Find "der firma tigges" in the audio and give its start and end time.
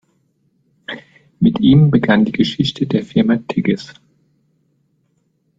2.87-3.93